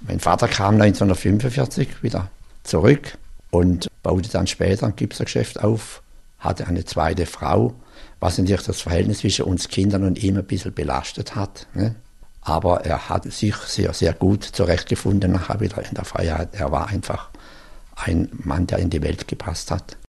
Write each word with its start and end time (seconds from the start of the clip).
Mein 0.00 0.20
Vater 0.20 0.48
kam 0.48 0.80
1945 0.80 2.02
wieder 2.02 2.30
zurück 2.62 3.16
und 3.50 3.88
baute 4.02 4.28
dann 4.30 4.46
später 4.46 4.86
ein 4.86 4.96
Gipsergeschäft 4.96 5.62
auf, 5.62 6.02
hatte 6.38 6.66
eine 6.66 6.84
zweite 6.84 7.26
Frau, 7.26 7.74
was 8.20 8.38
natürlich 8.38 8.62
das 8.62 8.80
Verhältnis 8.80 9.18
zwischen 9.18 9.46
uns 9.46 9.68
Kindern 9.68 10.04
und 10.04 10.22
ihm 10.22 10.36
ein 10.36 10.44
bisschen 10.44 10.74
belastet 10.74 11.34
hat. 11.34 11.66
Ne? 11.74 11.94
Aber 12.42 12.84
er 12.84 13.08
hat 13.08 13.30
sich 13.32 13.56
sehr, 13.56 13.92
sehr 13.92 14.12
gut 14.12 14.44
zurechtgefunden 14.44 15.32
nachher 15.32 15.60
wieder 15.60 15.84
in 15.84 15.94
der 15.94 16.04
Freiheit. 16.04 16.50
Er 16.52 16.70
war 16.70 16.88
einfach 16.88 17.30
ein 17.96 18.28
Mann, 18.44 18.66
der 18.66 18.78
in 18.78 18.90
die 18.90 19.02
Welt 19.02 19.26
gepasst 19.26 19.70
hat. 19.70 19.96